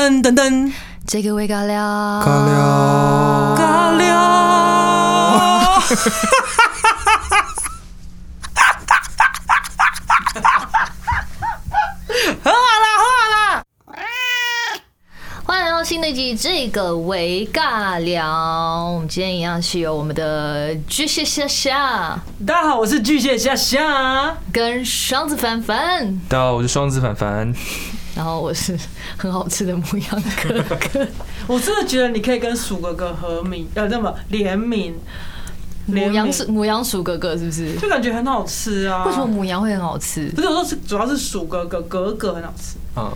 [0.00, 0.72] 噔噔噔，
[1.06, 1.78] 这个味尬聊，
[2.24, 4.08] 尬聊，尬聊。
[12.42, 13.62] 喝啦喝啦！
[15.44, 18.26] 欢迎来到新的一集这个微尬聊。
[18.94, 24.34] 我们今天一样是由我们的巨蟹夏夏大家好，我是巨蟹夏夏。
[24.50, 27.54] 跟双子凡凡，大家好，我是双子凡凡。
[28.20, 28.78] 然后我是
[29.16, 30.62] 很好吃的母羊哥
[30.92, 31.08] 哥。
[31.46, 34.94] 我真的觉得你可以跟鼠哥哥合名，呃，那么联名，
[35.86, 37.76] 母羊是母羊鼠哥哥是不是？
[37.76, 39.06] 就感觉很好吃啊。
[39.06, 39.26] 为什么？
[39.26, 40.42] 母羊会很好吃不？
[40.42, 43.10] 是，我说是主要是鼠哥哥，格格很好吃，嗯，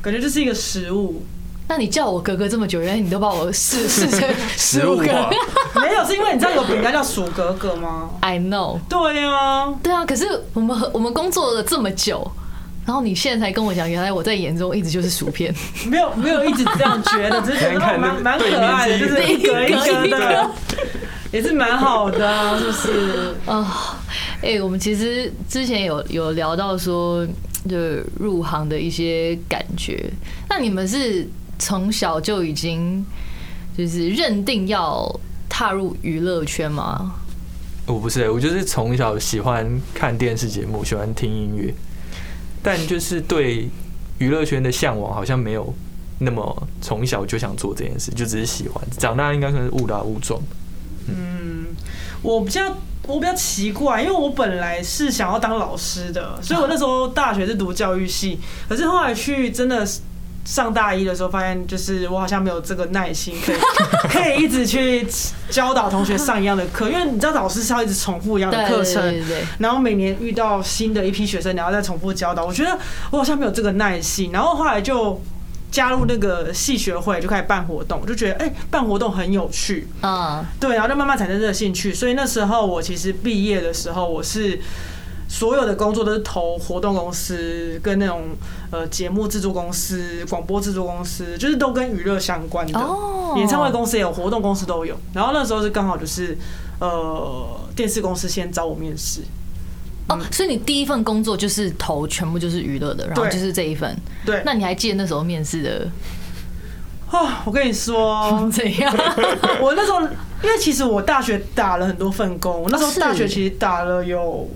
[0.00, 1.20] 感觉就是一个食物。
[1.66, 4.22] 那你叫我哥哥这么久，原来你都把我视视成
[4.56, 5.02] 食物化。
[5.74, 8.78] 没有，是因为你知道有饼干叫鼠格格吗？I know。
[8.88, 12.30] 对啊，对啊，可是我们和我们工作了这么久，
[12.88, 15.54] 然后你现在才跟我讲，原来我在眼中一直就是薯片。
[15.86, 20.50] 没有没有一直这样觉得，只是觉得 蛮蛮可爱的，就是是一格一格的，
[21.30, 23.34] 也是蛮好的啊，是不是？
[23.44, 24.00] 啊，
[24.40, 27.26] 哎、我们其实之前有有聊到说，
[27.68, 27.76] 就
[28.18, 30.10] 入行的一些感觉。
[30.48, 33.04] 那你们是从小就已经
[33.76, 35.14] 就是认定要
[35.46, 37.12] 踏入娱乐圈吗？
[37.84, 41.74] 我不是，我就是从小喜欢看电视节目，喜欢听音乐，
[42.68, 43.66] 但就是对
[44.18, 45.74] 娱乐圈的向往好像没有
[46.18, 48.84] 那么从小就想做这件事，就只是喜欢。
[48.98, 50.38] 长大应该算是误打误撞。
[51.08, 51.64] 嗯
[52.20, 59.88] 我比较我比较奇怪，因为我本来是想要当老师的，所以我那时候大学是读教育系，可是后来去真的
[60.44, 63.56] 上大一的时候，发现就是我好像没有这个耐心，可以
[64.08, 65.06] 可以一直去
[65.50, 69.22] 教导同学上一样的课，因为你知道老师是要一直重复一样的课程，
[69.58, 72.78] 然后每年遇到新的一批学生，然后再重复教导，我觉得
[73.10, 75.20] 我好像没有这个耐心，然后后来就
[75.70, 81.92] 加入那个系学会，就开始办活动，就觉得哎、办活动很有趣，嗯，对，然后就慢慢产生这个兴趣。
[81.92, 84.58] 所以那时候我其实毕业的时候，我是
[85.28, 88.24] 所有的工作都是投活动公司跟那种
[88.70, 92.78] 呃节目制作公司、广播制作公司，就是都跟娱乐相关的。
[92.78, 93.04] 哦
[93.36, 94.96] 演唱会公司也有，活动公司都有。
[95.12, 96.36] 然后那时候是刚好就是
[96.80, 99.20] 呃电视公司先找我面试，
[100.08, 103.94] 哦，所以你第一份工作就是投全部就是娱乐的，然后就是这一份。
[104.24, 105.86] 对，那你还记得那时候面试的
[107.10, 108.90] 啊，我跟你说， 怎样？
[109.60, 110.00] 我那时候
[110.42, 114.48] 因为其实我大学打了很多份工，我那时候大学其实打了有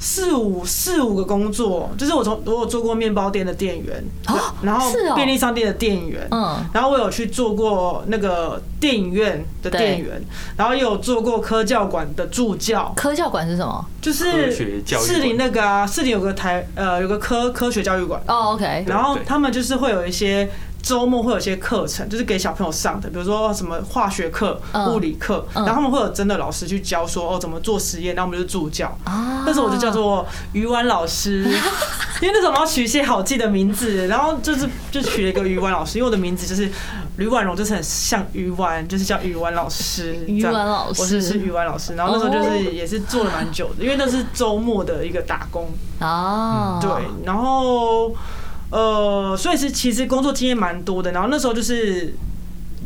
[0.00, 10.22] 四五四五个工作，就是我从我有做过面包店的店员，哦然后便利商店的店员，嗯，然后我有去做过那个电影院的店员，
[10.56, 13.84] 然后也有做过科教馆的助教，科教馆是什么？
[14.00, 15.06] 就是科学教育馆。
[15.06, 20.48] 士林那个啊，市里有个台呃有个科科学教育馆，哦，OK，然后他们就是会有一些
[20.82, 28.96] 周末会有一些课程，就是给小朋友上的，比如说什么化学课、嗯物理课，嗯然后他们会有真的老师去教说哦怎么做实验，然后我们就是助教。
[29.04, 31.42] 啊那时候我就叫做鱼丸老师，
[32.20, 36.70] 因为那时候我们要取一些好记的名字，然后就是就取了一个鱼丸老师，因为我的名字就是
[37.16, 40.24] 吕婉容，就是很像鱼丸，就是叫鱼丸老师。
[40.26, 45.68] 鱼丸老师我是是鱼丸老师，然后那时候就是也是做了蛮久的，因为那是周末的一个打工。
[46.00, 46.90] 哦，对，
[47.24, 48.14] 然后
[48.70, 51.12] 呃，所以是其实工作经验蛮多的。
[51.12, 52.14] 然后那时候就是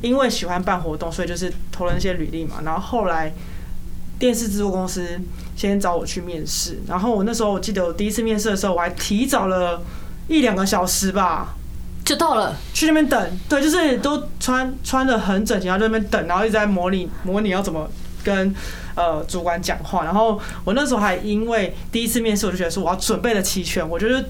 [0.03, 2.57] 因为喜欢办活动，所以就是投了那些履历嘛。
[2.65, 3.33] 然后后来
[4.19, 5.21] 电视制作公司
[5.57, 9.83] 先找我去面试，然后我那时候我记得我第一次面试的时候，我还提早了
[10.29, 11.55] 一两个小时吧。
[12.05, 12.55] 就到了。
[12.75, 17.91] 去那边等，对，就是都穿穿的很整齐，然后在那边等，然后一直在模拟模拟要怎么
[18.23, 18.55] 跟
[18.95, 20.05] 呃主管讲话。
[20.05, 24.23] 然后我那时候还因为第一次面试，我就觉得说我要准备的齐全，我就是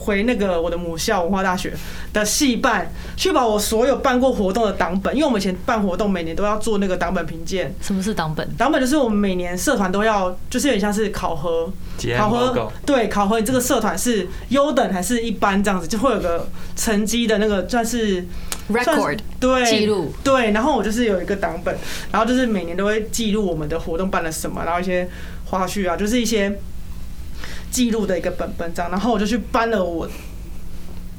[0.00, 1.72] 回那个我的母校文化大学
[2.12, 7.74] 的系办，去把我所有办过活动的档本，因为我们以前办活动每年都要做那个档本评鉴。
[7.82, 8.48] 什么是档本？
[8.56, 11.70] 档本就是我们每年社团都要，就是有点像是考核，
[12.16, 18.26] 考核对考核你这个社团是优等还是一般这样子，就会有个成绩的那个算是
[18.68, 21.76] 算是 record 对记录对，然后我就是有一个档本，
[22.10, 25.06] 然后就是每年都会记录我们的活动办了什么，然后一些
[25.46, 26.58] 花絮啊，就是一些
[27.70, 30.08] 记录的一个本本这样，然后我就去搬了我。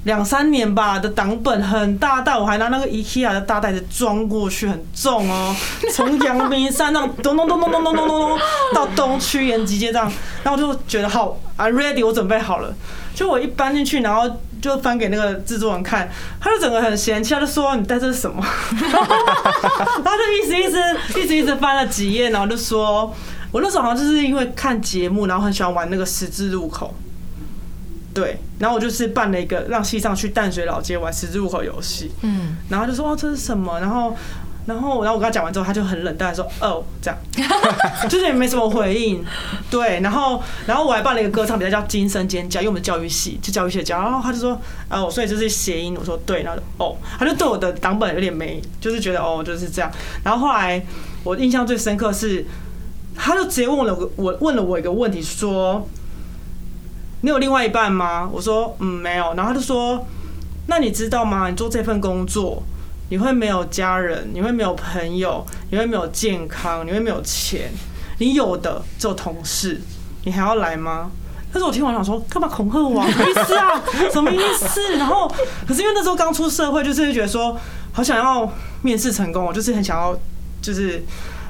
[0.03, 5.55] 两三年吧的档本很大袋，我还拿那个 IKEA 的大袋子装过去，很重哦。
[5.93, 8.39] 从阳明山上咚咚咚咚咚咚咚咚咚
[8.73, 10.11] 到东区延吉街这样，
[10.43, 12.73] 然后我就觉得好，I'm ready，我准备好了。
[13.13, 16.09] 就我一搬进去，然后就翻给那个制作人看，
[16.39, 18.43] 他就整个很嫌弃，他就说你带这是什么？
[18.81, 23.15] 然后就一直一直一直一直翻了几页，然后就说，
[23.51, 26.93] 我那时候好像就是因为看节目，然后很喜欢玩那个十字路口。
[28.13, 34.15] 对，然后我就是办了一个让西上去淡水老街玩十字路口游戏，嗯，然后就说哦这是什么，然后。
[34.63, 37.17] 然后，然后我跟他讲完之后，他就很冷淡地说：“哦，这样，
[38.07, 39.25] 就是也没什么回应。”
[39.71, 43.99] 对，然后，然后我还办了一个歌唱比赛，叫“金声尖叫”，因为我们教育系，就教育系的教。
[43.99, 44.51] 然后他就说
[44.87, 49.91] ：“啊，我所以就是谐音。”我说：“对。”然后哦，他就对我的档本有点没，就是觉得哦就是这样。
[50.23, 50.79] 然后后来
[51.23, 52.45] 我印象最深刻是，
[53.15, 55.87] 他就直接问了我，我问了我一个问题，说
[57.21, 60.05] ：“你有另外一半吗？”我说：“嗯，没有。”然后他就说
[60.67, 61.49] ：“那你知道吗？
[61.49, 62.63] 你做这份工作。”
[63.11, 67.69] 你会没有家人，你会没有朋友，你会没有健康，你会没有钱，
[68.19, 69.81] 你有的只有同事，
[70.23, 71.11] 你还要来吗？
[71.51, 73.05] 但是我听完想说，干嘛恐吓我？
[73.11, 73.83] 什么意思啊？
[74.13, 74.95] 什么意思？
[74.95, 75.29] 然后，
[75.67, 77.59] 可是因为那时候刚出社会，就是觉得说，
[77.91, 78.49] 好想要
[78.81, 80.17] 面试成功，我就是很想要，
[80.61, 81.03] 就是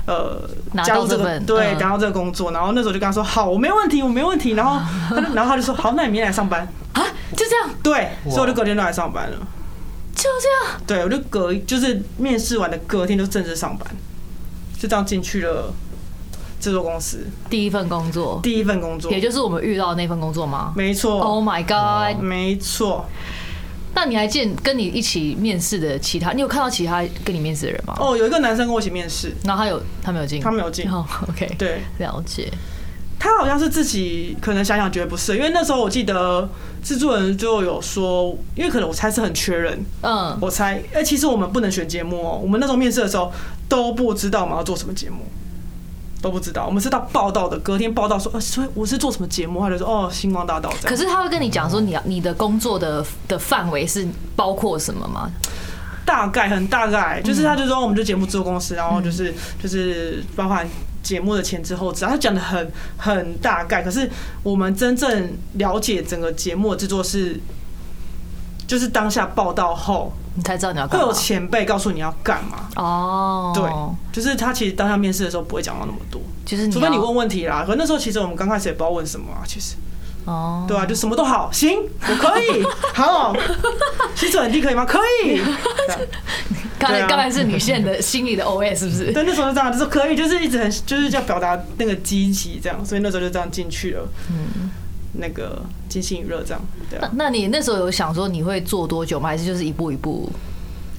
[0.06, 0.50] 呃，
[0.84, 2.52] 加入这个对，加入这个工作。
[2.52, 4.52] 然后那时候就跟他说，好，我没问题，我没问题。
[4.52, 4.80] 然后，
[5.34, 7.04] 然后他就说，好，那你明天来上班啊？
[7.36, 7.70] 就这样？
[7.82, 9.38] 对，所以我就隔天就来上班了。
[10.14, 13.88] 就这样，对我就隔就是面试完的隔天就正式上班，
[14.78, 15.74] 就这样进去了
[16.60, 17.26] 制作公司。
[17.50, 20.74] 第一份工作，第一份工作，也就是我们遇到的那份工作吗？
[20.76, 21.20] 没错。
[21.22, 22.22] Oh my god！
[22.22, 23.06] 没错。
[23.94, 27.96] 那你还见跟你一起面试的其他，你有看到其他跟你面试的人吗？
[28.00, 30.90] 哦，有一个男生跟我一起面试，然后他有他没有进，他没有进。
[30.90, 32.52] 哦，OK，对，了解。
[33.20, 36.50] 他好像是自己可能想想觉得不是，因为那时候我记得
[36.84, 43.32] 制作人就有说，因为可能我猜是很缺人，嗯，我猜，哎，其实我们不能选节目哦，我们那时候面试的时候
[43.70, 45.18] 都不知道我们要做什么节目，
[46.22, 50.72] 都不知道，我们是到报道的隔天报道说，呃，所以我是做什么节目，他就说哦，星光大道。
[50.84, 55.30] 可是他会跟你讲说，你要你的工作的的范围是包括什么吗？
[56.06, 60.68] 大概很大概，就是他就说我们就节目制作公司，然后就是就是包含。
[61.04, 64.08] 节目的前置后，只要他讲的很很大概，可是
[64.44, 67.40] 我们真正了解整个节目的制作是，
[68.68, 71.06] 就是当下报道后，你才知道你要干嘛。
[71.06, 73.52] 会有前辈告诉你要干嘛哦。
[73.56, 73.70] 对，
[74.12, 77.64] 就是他其实当下面试的时候不会讲到那么多，就是除非你问问题啦。
[77.66, 79.76] 可那时候其实我们刚开始也不知道问什么啊，其实。
[80.24, 82.64] 哦，对啊，就什么都好，行，我可以，
[82.94, 83.36] 好，
[84.14, 84.86] 薪水很低可以吗？
[84.86, 85.42] 可以。
[86.78, 89.12] 刚才刚才是女性的心里的 OS 是不是？
[89.12, 94.08] 对，那时候就这样，就是可以，就是一直很，就是要表达那个积极这样，所以那时候就这样进去了。
[94.30, 94.70] 嗯，
[95.14, 96.62] 那个金星娱乐这样。
[96.90, 97.12] 对啊。
[97.16, 99.30] 那你那时候有想说你会做多久吗？
[99.30, 100.32] 还是就是一步一步？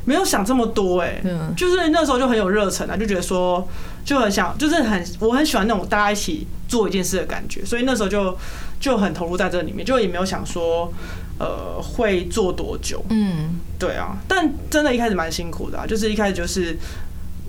[0.04, 3.66] 没有想这么多哎，嗯，就是那时候就很有热忱啊，就觉得说
[4.04, 8.36] 就很想，就是很我很喜欢那种大家一起做一件事的感觉，所以那时候就
[8.80, 10.92] 就很投入在这里面，就也没有想说
[11.38, 16.76] 呃会做多久，嗯，对啊，但真的一开始蛮辛苦的，就是一开始就是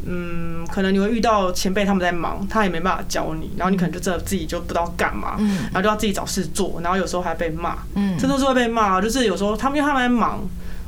[0.06, 10.40] 嗯，可能你会遇到前辈他们在忙，他也没办法教你，然后你可能就真的自己就不知道干嘛，嗯，然后就要自己找事做，然后有时候还被骂，嗯，真的是会被骂，就是有时候他们因为他们在忙。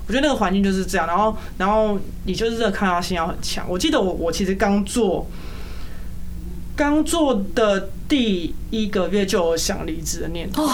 [0.07, 3.65] 我觉得那个环境就是这样，然后，然后你就是这个抗压性要很强。
[3.67, 5.25] 我记得我我其实刚做，
[6.75, 10.69] 刚做的第一个月就有想离职的念头。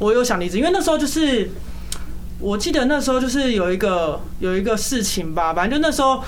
[0.00, 1.52] 我有想离职，因为那时候就是，
[2.40, 6.20] 我记得那时候就是有一个有一个事情吧，反正就那时候，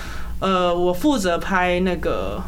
[0.42, 2.42] 呃，我负责拍那个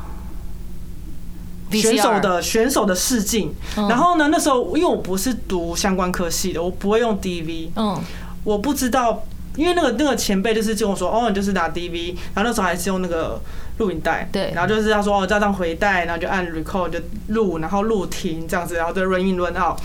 [1.70, 7.98] 选手的选手的试镜，然后呢，那时候因为我不是读相关科系的，我不会用 DV，嗯。
[8.44, 9.24] 我不知道，
[9.56, 13.40] 因为那个那个前辈就是跟我说，哦，你就是拿 DV，然后那时候还是用那个
[13.78, 16.98] 录影带，对，然后就是他说哦，加上回带，然后就按 record 就
[17.28, 19.78] 录，然后录停这样子，然后就 run in run out，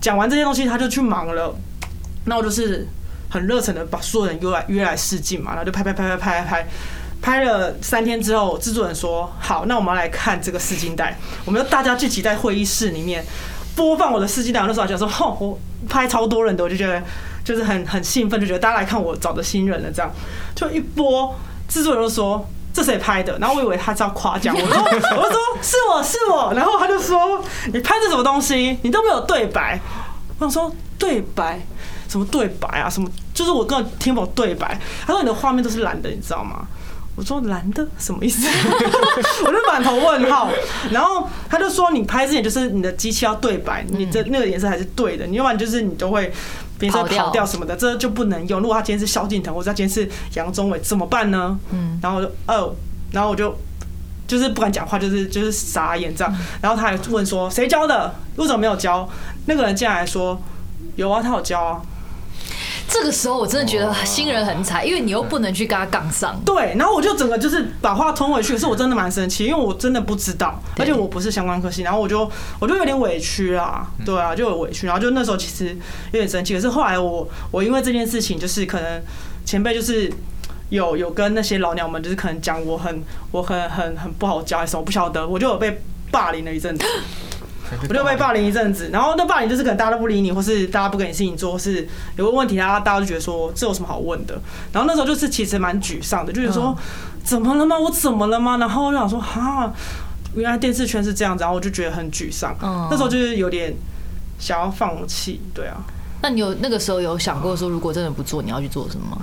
[0.00, 1.54] 讲完这些东西他就去忙了，
[2.24, 2.88] 那我就是
[3.28, 6.68] 很热忱的把所有人约来约来试镜嘛，然后就拍拍拍拍拍拍，拍
[7.20, 13.24] 拍了三天之后，制作人说好，那我们来看这个试镜带，我们就大家聚集在会议室里面
[13.74, 15.58] 播放我的试镜带，那时候就说，吼，我
[15.88, 17.02] 拍超多人的，我就觉得。
[17.46, 20.10] 就是很很兴奋，就觉得大家来看我找的新人了，这样
[20.56, 21.32] 就一播，
[21.68, 22.44] 制作人就说
[22.74, 23.38] 这谁拍的？
[23.38, 27.40] 然后我以为他是要夸奖我，说我说是我是我，然后他就说
[27.72, 28.76] 你拍的什么东西？
[28.82, 29.80] 你都没有对白。
[30.40, 31.60] 我想说对白
[32.08, 32.90] 什么对白啊？
[32.90, 34.76] 什么就是我根本听不懂对白。
[35.06, 36.66] 他说你的画面都是蓝的，你知道吗？
[37.16, 38.46] 我说蓝的什么意思？
[39.44, 40.48] 我就满头问号。
[40.92, 46.32] 然后他就说你拍之前就是你的机器要对白，你这那个颜色还是对的，你要不然就是你都会。
[46.78, 48.60] 比如说跑掉什么的，这就不能用。
[48.60, 51.58] 如果他今天是萧敬腾，或者他今天是杨宗纬，怎么办呢？
[51.72, 52.76] 嗯，然后我就哦，
[53.12, 53.56] 然后我就
[54.28, 56.36] 就是不敢讲话，就是就是傻眼这样。
[56.60, 58.14] 然后他还问说谁教的？
[58.36, 59.08] 为什么没有教？
[59.46, 60.38] 那个人竟然还说
[60.96, 61.80] 有啊，他有教啊。
[62.88, 66.40] 这个时候我真的觉得新人很惨，因为你又不能去跟他杠上。
[66.44, 79.02] 对，然后我就整个就是把话吞回去，可是我真的蛮生气，因为我真的不知道，而且我不是相关科系，然后我就我就有点委屈啦，对啊，就有委屈，然后就那时候其实有点生气，可是后来我我因为这件事情，就是可能
[79.44, 80.12] 前辈就是。
[80.68, 83.00] 有有跟那些老鸟们，就是可能讲我很
[83.30, 86.84] 我很很很不好教，还是什么不晓得，我就有被霸凌了一阵子，
[87.88, 94.38] 我就被霸凌一阵子，然后那霸凌就是可能大家都不理你，或是大家不给你事情做，或是有个问题，大家大家就觉得说这有什么好问的，
[94.72, 96.76] 然后那时候就是其实蛮沮丧的，就是说
[97.24, 97.78] 怎么了吗？
[97.78, 98.56] 我怎么了吗？
[98.58, 99.72] 然后我就想说哈，
[100.34, 102.56] 原来电视圈是这样子，然后我就觉得很沮丧，
[102.90, 103.74] 那时候就是有点
[104.38, 105.76] 想要放弃，对啊。
[106.22, 109.18] 那你有那个时候有想过说，如果真的不做，你要去做什么吗？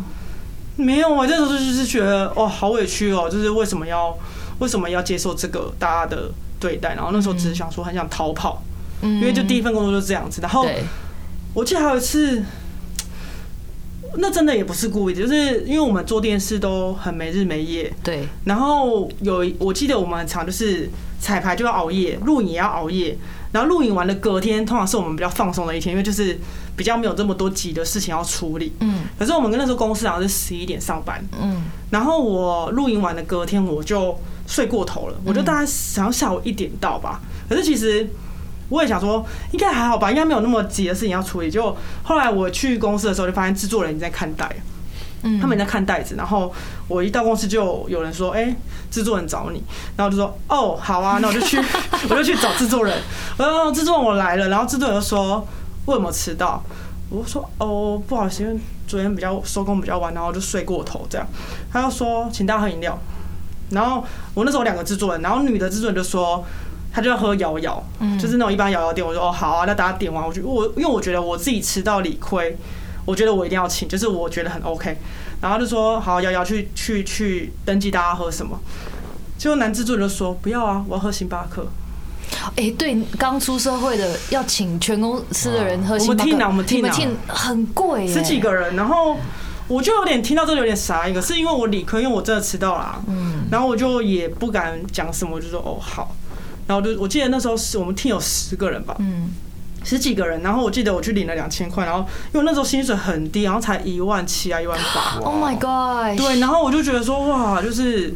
[0.76, 4.18] 没有啊，那时候就是觉得哦，好委屈哦，就是为什么要
[4.60, 6.32] 为什么要接受这个大家的
[6.64, 6.96] 对待？
[6.96, 8.64] 然后那时候只是想说很想逃跑，
[9.02, 10.42] 因为就第一份工作就是这样子。
[10.42, 10.66] 然后
[11.54, 12.42] 我记得还有一次，
[14.16, 17.92] 那真的也不是故意的，就是因为我们做电视都很没日没夜。
[18.02, 18.26] 对。
[18.46, 20.90] 然后有我记得我们很常就是
[21.20, 23.18] 彩排就要熬夜，录影也要熬夜。
[23.52, 26.40] 然后录影完的隔天，通常是我们比较放松的一天，因为就是
[26.76, 28.72] 比较没有这么多急的事情要处理。
[28.80, 29.02] 嗯。
[29.20, 31.24] 可是我们跟那时候公司好像是十一点上班。
[31.40, 31.62] 嗯。
[31.92, 37.22] 然后我录影完的隔天，我就睡过头了，我就大概想要下午一点到吧。
[37.50, 38.10] 可是其实
[38.70, 41.52] 我也想说，应该还好吧，应该没有那么急的事情要处理。
[41.52, 44.56] 就后来我去公司的时候，就发现制作人已经在看袋。
[45.40, 46.54] 他们在看袋子，然后
[46.90, 48.54] 我一到公司就有人说：“哎，
[48.92, 49.64] 制作人找你。”
[49.96, 51.20] 然后我就说：“哦，好啊。
[51.24, 51.58] ”那我就去，
[52.10, 53.02] 我就去找制作人。
[53.38, 55.48] 我说：“制作人，我来了。”然后制作人就说
[55.88, 56.62] ：“为什么迟到？”
[57.10, 61.26] 我说：“哦，不好意思，因为昨天比较收工比较晚，然后就睡过头这样。”
[61.72, 63.00] 他就说：“请大家喝饮料。”
[63.74, 64.04] 然后
[64.34, 66.44] 我那时候两个制作人，然后女的制作人就说
[66.94, 67.84] ：“他就要喝摇摇，
[68.20, 72.58] 就是那种一般摇摇店。”我说：“哦，好啊，那大家点完，我就我因为我觉得我自己吃到理亏。”
[73.06, 74.98] 我觉得我一定要请，就是我觉得很 OK，
[75.42, 78.58] 然后就说好，瑶瑶去去去登记大家喝什么。
[79.38, 81.68] 结果男制作人就说不要啊，我要喝星巴克。
[82.56, 89.18] 哎，对，刚出社会的要请全公司的人喝星巴克，我们听，我们听，很贵，十几个人，然后
[89.68, 96.16] 我就有点听到这有点傻一个，是因为我理科，因为我真的迟到了，嗯，然后我就也不敢讲什么，我就说哦好，
[96.68, 99.32] 然后就我记得那时候是我们听有十个人吧，嗯。
[99.86, 105.20] 十几个人，然后我记得我去领了两千块，然后因为那时候薪水很低，然后才一万七啊，一万八。
[105.20, 106.18] Oh my god！
[106.18, 108.14] 对，然后我就觉得说哇，就是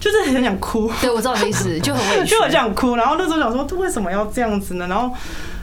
[0.00, 0.90] 就是很想哭。
[1.02, 2.96] 对，我知道你的意思，就很委屈， 就很想哭。
[2.96, 4.86] 然后那时候想说，为什么要这样子呢？
[4.88, 5.14] 然后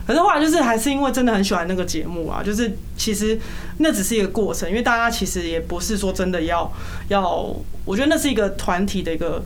[0.09, 3.39] 可是后来就是还是因为真的很喜欢那个节目啊，就是其实
[3.77, 6.73] 那只是一个过程，因为大家其实也不是说真的要
[7.09, 9.39] 要，我觉得那是一个团体的一个。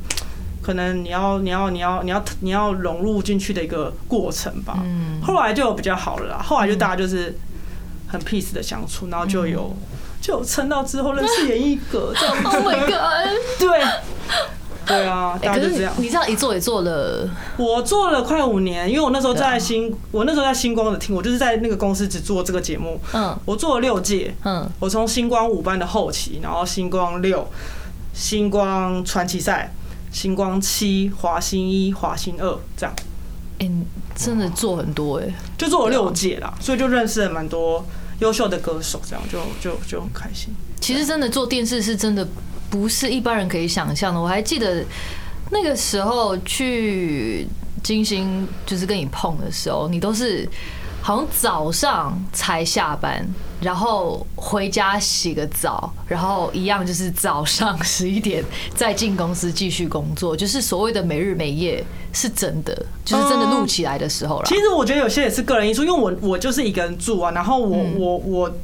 [0.62, 4.80] 可能你要你要你要你要你要融入进去的一个过程吧。
[4.82, 5.20] 嗯。
[5.22, 7.38] 后来就比较好了啦，后来就大家就是
[8.08, 9.76] 很 peace 的相处，然后就有
[10.22, 12.44] 就撑到之后认识严艺格这样子。
[12.48, 13.30] Oh my god！
[13.60, 13.84] 对
[14.88, 15.94] 对啊，大概就这样。
[15.98, 23.00] 你这样一做也做了，我做了快五年，因为我那时候在星，我那时候在星光的听，我就是在那个公司只做这个节目。
[23.14, 23.38] 嗯。
[23.46, 24.34] 我做了六届。
[24.44, 24.70] 嗯。
[24.80, 27.48] 我从星光五班的后期，然后星光六，
[28.14, 29.74] 星光传奇赛。
[30.12, 32.96] 星光七、华星一、华星二这样，
[33.58, 33.68] 哎，
[34.16, 37.84] 真的做很多哎，就做了六届啦，所以就认识了蛮多
[38.20, 40.54] 优秀的歌手，这样就就就很开心。
[40.80, 42.28] 其实真的做电视是真的
[42.74, 44.20] 不是一般人可以想象的。
[44.20, 44.84] 我还记得
[45.52, 47.48] 那个时候去
[47.84, 50.50] 金星，就是跟你碰的时候，你都是。
[51.06, 53.28] 好像早上才下班，
[53.60, 58.42] 然后回家洗个澡，然后一样就是早上 十一点
[58.74, 64.46] 再进公司继续工作，就是所谓的没日没夜，是真的，就是真的录起来的时候了。
[64.46, 68.56] 其实我觉得有些也是个人因素，因为我我就是一个人住啊，然后我我我。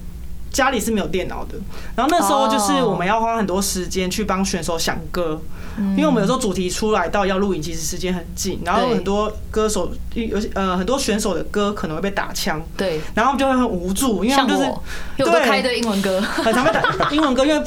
[0.52, 1.58] 家里是没有电脑的，
[1.96, 5.40] 然后那时候就是我们要花很多时间去帮选手想歌，
[5.78, 14.74] 因为我们有时候主题出来到要录影，其实时间很近，然后很多歌手有呃很多选手的歌可能会被打枪，对，然后就会很无助，因为就是
[15.18, 15.46] 对。
[15.50, 17.66] 开的英文歌，很常被打英文歌，因为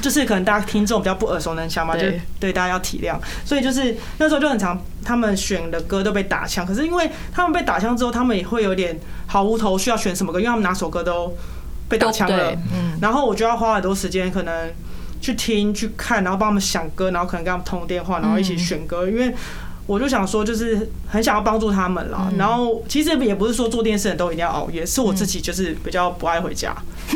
[0.00, 2.02] 就是可能大家听众比较不耳熟能详嘛，就
[2.40, 2.52] 对。
[2.52, 11.34] 大家要体谅，所以就是那时候就很常他们选的歌都被打枪，可是因为他们被打枪之后，他们也会有点毫无头绪要选什么歌，因为他们哪首歌都。
[11.88, 14.72] 被打枪了，嗯，然后我就要花很多时间，可能
[15.20, 19.08] 去听、去看，然后帮他们想歌，然后可能跟他们通电话，然后一起选歌。
[19.08, 19.34] 因为
[19.86, 22.32] 我就想说，就是很想要帮助他们啦。
[22.38, 26.74] 然后其实也不是说做电视人都一定要熬夜，是我自己就是比较不爱回家。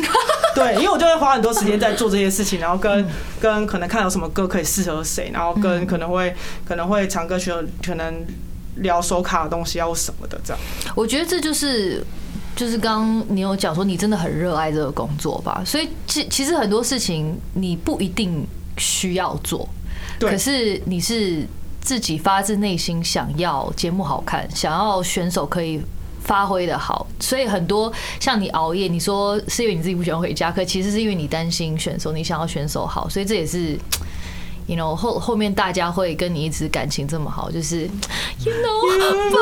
[0.53, 3.07] 对，因为我就会花很多时间在做这些事情，然后跟
[3.39, 7.53] 跟可能看有什么歌可以适合谁，然后跟可能会可能会唱歌学，
[7.85, 8.25] 可能
[8.77, 10.59] 聊手卡的东西要什么的这样。
[10.95, 12.05] 我觉得这就是。
[12.59, 19.65] 就是刚刚你有讲说你真的很热爱这个工作吧，所以其其实很多事情你不一定需要做，
[20.19, 21.47] 对可是你是
[21.79, 25.81] 自己发自内心想要节目好看，想要选手可以。
[26.21, 33.75] 发挥的好，所以很多像你熬夜，你说是因为你自己不喜欢回家，可其实是因为你担心选手，你想要选手好，所以这也是
[34.69, 37.81] ，you know 后后面大家会跟你一直感情这么好，就是
[38.45, 39.37] you know 宝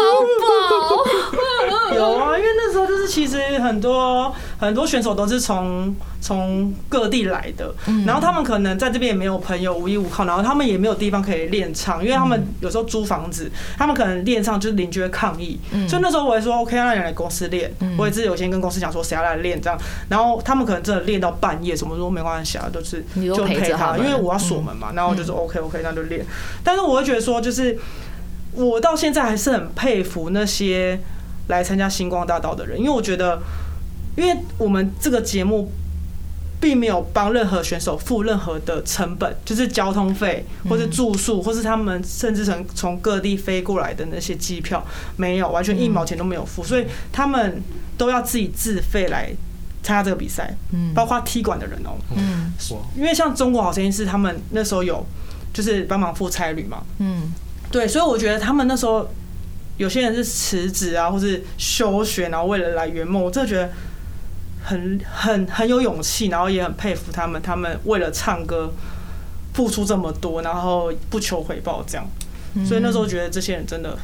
[1.89, 7.73] 宝， 有啊，因为那时候就是其实很多很多选手都是从从各地来的，
[8.05, 26.25] 然后他们可能在这边也没有朋友，无依无靠，然后他们也没有地方可以练唱，因为他们有时候租房子，他们可能练唱就是邻居会抗议，所以那时候我也说 OK，那你来公司练，我也是有先跟公司讲说谁要来练这样，然后他们可能真的练到半夜，什么说没关系啊，都是就陪他，因为我要锁门嘛，然后我就说 OK OK，那就练，
[26.63, 27.77] 但是我会觉得说就是。
[28.53, 30.99] 我到现在还是很佩服那些
[31.47, 33.39] 来参加星光大道的人，因为我觉得，
[34.15, 35.71] 因为我们这个节目
[36.59, 44.85] 并没有帮任何选手付任何的成本，就是交通费，或是住宿，或是他们甚至从从各地飞过来的那些机票，
[45.15, 47.61] 没有，完全一毛钱都没有付，所以他们
[47.97, 49.31] 都要自己自费来
[49.83, 50.93] 参加这个比赛，嗯。
[50.93, 55.05] 包括踢馆的人哦、嗯哇，因为像中国好声音是他们那时候有
[55.53, 57.31] 就是帮忙付差旅嘛，嗯。
[57.69, 59.07] 对，所以我觉得他们那时候
[59.77, 63.69] 有些人是辞职啊，或是休学，然后为了来圆梦，我真的觉得
[64.67, 68.69] 很很很有勇气，然后也很佩服他们，他们为了唱歌
[69.53, 72.05] 付出这么多，然后不求回报这样，
[72.65, 73.97] 所以那时候觉得这些人真的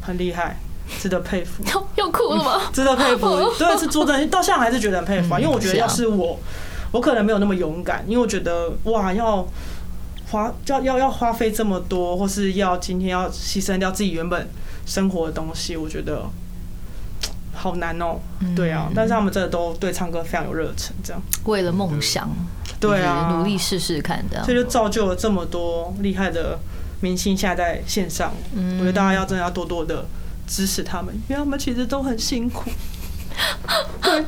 [0.00, 0.60] 很厉害，
[1.00, 1.64] 值得佩服。
[1.64, 2.62] 要要哭了吗？
[2.72, 3.26] 值得佩服，
[3.58, 6.38] 对，是做真，到现在还是觉得很佩服啊，嗯因为我觉得要是我，
[6.92, 9.44] 我可能没有那么勇敢，因为我觉得哇，要
[10.30, 14.48] 花要要要花费这么多，或是要今天要牺牲掉自己原本
[14.86, 16.22] 生活的东西，我觉得
[17.66, 22.30] 好难哦、嗯对啊，但是他们真的都对唱歌非常有热忱，这样，为了梦想，
[22.78, 24.42] 对啊，努力试试看的。
[24.44, 26.58] 所以就造就了这么多厉害的
[27.00, 30.06] 明星现在在线上，嗯我觉得大家要真的要多多的
[30.46, 32.70] 支持他们，因为他们其实都很辛苦。
[34.00, 34.24] 怎么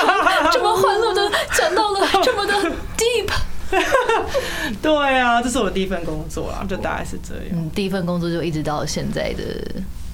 [0.00, 2.54] 从这么欢乐的讲到了 这么的
[2.98, 3.30] deep？
[4.82, 7.44] 对啊，这是我第一份工作啊，就大概是这样。
[7.52, 9.44] 嗯，第一份工作就一直到现在的，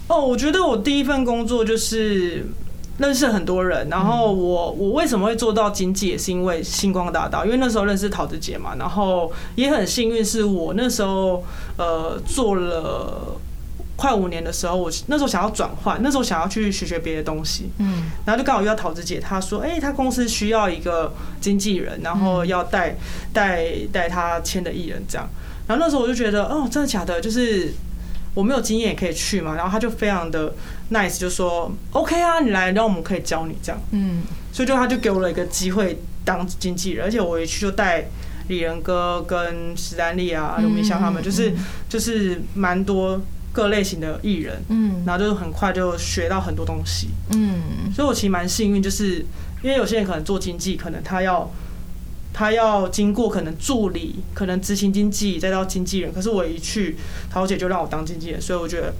[0.08, 2.46] 哦，我觉得我第一份工作就是
[2.98, 11.44] 认识很多人，然后我我为什么会做到经济，也是因为星光大道，因为那时候认识桃子姐嘛，然后也很幸运是我那时候
[11.76, 13.36] 呃做了。
[13.98, 22.94] 快五年的时候，我那时候想要转换，那时候想要去学学别的东西，嗯然后就刚好遇到桃子姐，她说：“哎、她公司需要一个经纪人，然后要带
[23.32, 25.26] 带带她签的艺人这样。”
[25.66, 27.18] 然后那时候我就觉得，哦，真的假的？
[27.22, 27.72] 就是
[28.36, 29.56] 我没有经验也可以去嘛。
[29.56, 30.52] 然后他就非常的
[30.92, 33.80] nice，就说：“OK 啊，你来，然后我们可以教你这样。
[33.90, 34.22] 嗯”
[34.52, 38.08] 所以就他就给我了一个机会当经纪人，而且我一去就带
[38.48, 41.52] 李仁哥跟史丹利啊、刘明湘他们，就是
[41.88, 43.20] 就是蛮多
[43.52, 47.08] 各类型的艺人，嗯然后就是很快就学到很多东西。
[47.32, 49.24] 嗯所以我其实蛮幸运，就是
[49.62, 51.50] 因为有些人可能做经济，可能他要
[52.38, 56.12] 他要经过可能助理，可能执行经纪，再到经纪人。
[56.12, 56.98] 可是我一去，
[57.30, 58.92] 桃姐就让我当经纪人，所以我觉得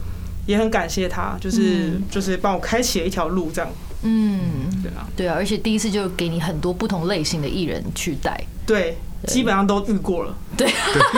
[0.47, 2.03] 也很感谢她，就是、嗯。
[2.11, 3.71] 就是帮我开启了一条路，这样。
[4.01, 4.41] 嗯，
[4.83, 8.97] 对啊，对啊，而且第一次就给你很多不同类型的艺人去带，对，
[9.27, 10.67] 基本上都遇过了，对，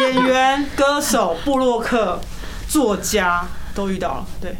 [0.00, 2.20] 演员、歌手、布洛克、
[2.68, 4.57] 作家都遇到了，对。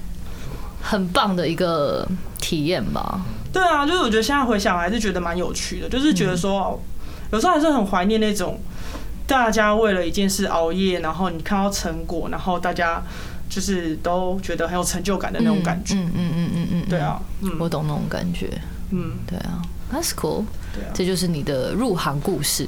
[0.81, 2.07] 很棒的一个
[2.41, 3.21] 体验吧。
[3.53, 6.81] 对啊，就是我觉得现在回想还是觉得蛮有趣的，就是觉得说，哦
[7.33, 8.59] 有时候还是很怀念那种
[9.27, 13.03] 大家为了一件事熬夜，然后你看到成果，然后大家
[13.49, 15.95] 就是都觉得很有成就感的那种感觉。
[15.95, 18.51] 嗯嗯嗯嗯嗯，对啊，嗯我懂那种感觉。
[18.91, 19.61] 嗯，对啊
[19.93, 20.45] ，That's cool。
[20.73, 22.67] 对啊，这就是你的入行故事。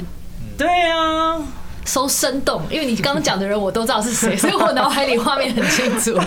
[0.59, 1.39] 对啊，
[1.85, 6.19] so 生动，因为你刚刚讲的人我都知道是谁， 所以我脑海里画面很清楚。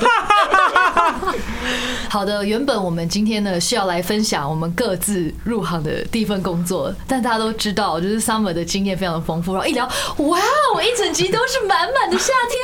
[2.09, 9.85] 好的，原本我们今天呢是要来分享我们各自入行的第一份工作，但大家都知道，就是 Summer 的经验非常的丰富，然后一聊，
[10.17, 10.39] 哇，
[10.75, 12.59] 我一整集都是满满的夏天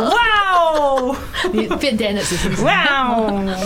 [0.00, 0.10] 呢。
[0.10, 0.16] 哇
[0.56, 1.16] 哦，
[1.52, 2.64] 你变 Dennis 是不是？
[2.64, 3.56] 哇哦，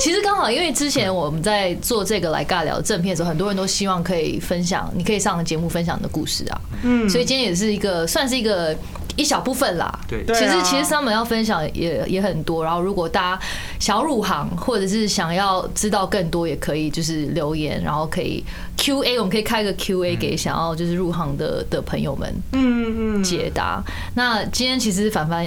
[0.00, 6.60] 其实刚好，因为之前我们在做这个来尬聊正片的时候，很多人都希望可以分享，你可以上节目分享你的故事啊。
[6.82, 8.74] 嗯，所以今天也是一个算是一个
[9.14, 9.96] 一小部分啦。
[10.08, 13.42] 对对啊其实其实 Summer 要分享也也很多，然后如果大家
[13.78, 18.44] 想要入行，或者是想要知道更多，也可以就是留言，然后可以
[18.76, 23.80] Q A，我们可以开个 Q A 给想要就是入行的的朋友们嗯嗯，解答。
[24.14, 25.46] 那今天其实凡凡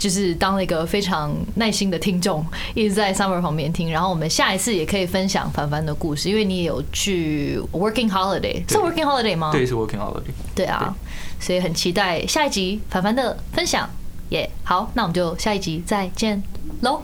[0.00, 2.42] 就是当了一个非常耐心的听众，
[2.74, 3.92] 一直在 Summer 旁边听。
[3.92, 9.50] 然后我们下一次也可以分享凡凡的故事，因为你也有去 Working Holiday，是 Working Holiday 吗？
[9.52, 10.32] 对，是 Working Holiday。
[10.54, 10.96] 对啊，
[11.38, 13.88] 所以很期待下一集凡凡的分享。
[14.30, 16.42] 耶，好，那我们就下一集再见
[16.80, 17.02] 喽，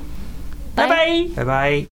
[0.75, 1.07] 拜拜。
[1.37, 1.96] 拜拜。